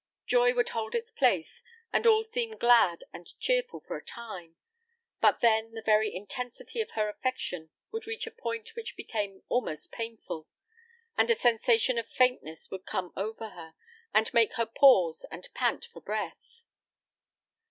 Joy 0.25 0.55
would 0.55 0.69
hold 0.69 0.95
its 0.95 1.11
place, 1.11 1.61
and 1.93 2.07
all 2.07 2.23
seem 2.23 2.57
glad 2.57 3.03
and 3.13 3.37
cheerful 3.39 3.79
for 3.79 3.97
a 3.97 4.03
time; 4.03 4.55
but 5.19 5.41
then, 5.41 5.73
the 5.75 5.83
very 5.83 6.11
intensity 6.11 6.81
of 6.81 6.89
her 6.97 7.07
affection 7.07 7.69
would 7.91 8.07
reach 8.07 8.25
a 8.25 8.31
point 8.31 8.75
which 8.75 8.95
became 8.95 9.43
almost 9.47 9.91
painful, 9.91 10.47
and 11.15 11.29
a 11.29 11.35
sensation 11.35 11.99
of 11.99 12.09
faintness 12.09 12.71
would 12.71 12.87
come 12.87 13.13
over 13.15 13.49
her, 13.49 13.75
and 14.11 14.33
make 14.33 14.53
her 14.53 14.65
pause 14.65 15.23
and 15.29 15.47
pant 15.53 15.85
for 15.85 16.01
breath. 16.01 16.63